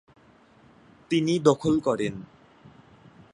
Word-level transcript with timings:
তিনি 1.11 1.33
দখল 1.39 1.75
করেন। 1.79 2.13